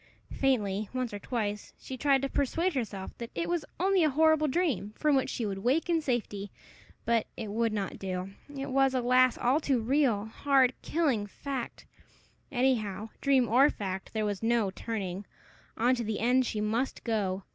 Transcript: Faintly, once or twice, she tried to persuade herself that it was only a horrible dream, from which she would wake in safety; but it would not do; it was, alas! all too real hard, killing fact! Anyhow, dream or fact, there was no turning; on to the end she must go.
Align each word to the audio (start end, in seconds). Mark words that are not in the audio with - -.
Faintly, 0.31 0.89
once 0.95 1.13
or 1.13 1.19
twice, 1.19 1.75
she 1.77 1.95
tried 1.95 2.23
to 2.23 2.27
persuade 2.27 2.73
herself 2.73 3.15
that 3.19 3.29
it 3.35 3.47
was 3.47 3.63
only 3.79 4.03
a 4.03 4.09
horrible 4.09 4.47
dream, 4.47 4.95
from 4.97 5.15
which 5.15 5.29
she 5.29 5.45
would 5.45 5.59
wake 5.59 5.91
in 5.91 6.01
safety; 6.01 6.49
but 7.05 7.27
it 7.37 7.51
would 7.51 7.71
not 7.71 7.99
do; 7.99 8.31
it 8.57 8.71
was, 8.71 8.95
alas! 8.95 9.37
all 9.37 9.59
too 9.59 9.79
real 9.79 10.25
hard, 10.25 10.73
killing 10.81 11.27
fact! 11.27 11.85
Anyhow, 12.51 13.09
dream 13.21 13.47
or 13.47 13.69
fact, 13.69 14.11
there 14.11 14.25
was 14.25 14.41
no 14.41 14.71
turning; 14.71 15.23
on 15.77 15.93
to 15.93 16.03
the 16.03 16.19
end 16.19 16.47
she 16.47 16.61
must 16.61 17.03
go. 17.03 17.43